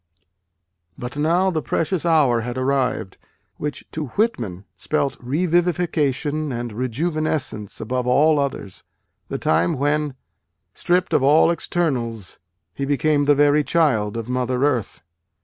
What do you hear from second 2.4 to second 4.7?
had arrived, which to Whitman